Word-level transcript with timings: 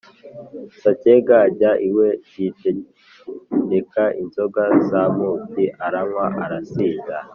Sacyega 0.81 1.35
ajya 1.47 1.71
iwe, 1.89 2.07
yitereka 2.33 4.03
inzoga 4.21 4.63
z'amuki, 4.87 5.65
aranywa 5.85 6.27
arasinda. 6.45 7.17